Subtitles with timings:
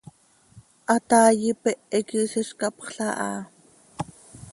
[0.89, 3.39] Hataai ipehe quih isizcapxla aha.